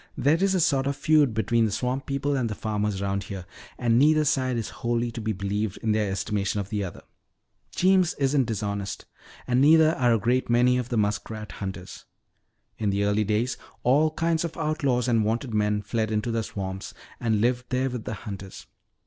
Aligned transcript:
"There 0.17 0.43
is 0.43 0.55
a 0.55 0.59
sort 0.59 0.87
of 0.87 0.95
feud 0.95 1.35
between 1.35 1.65
the 1.65 1.71
swamp 1.71 2.07
people 2.07 2.35
and 2.35 2.49
the 2.49 2.55
farmers 2.55 2.99
around 3.03 3.25
here. 3.25 3.45
And 3.77 3.99
neither 3.99 4.25
side 4.25 4.57
is 4.57 4.69
wholly 4.81 5.11
to 5.11 5.21
be 5.21 5.31
believed 5.31 5.77
in 5.83 5.91
their 5.91 6.09
estimation 6.11 6.59
of 6.59 6.69
the 6.69 6.83
other. 6.83 7.03
Jeems 7.75 8.15
isn't 8.15 8.45
dishonest, 8.45 9.05
and 9.45 9.61
neither 9.61 9.91
are 9.93 10.11
a 10.15 10.17
great 10.17 10.49
many 10.49 10.79
of 10.79 10.89
the 10.89 10.97
muskrat 10.97 11.51
hunters. 11.51 12.05
In 12.79 12.89
the 12.89 13.03
early 13.03 13.23
days 13.23 13.57
all 13.83 14.09
kinds 14.09 14.43
of 14.43 14.57
outlaws 14.57 15.07
and 15.07 15.23
wanted 15.23 15.53
men 15.53 15.83
fled 15.83 16.09
into 16.09 16.31
the 16.31 16.41
swamps 16.41 16.95
and 17.19 17.39
lived 17.39 17.65
there 17.69 17.91
with 17.91 18.05
the 18.05 18.15
hunters. 18.25 18.65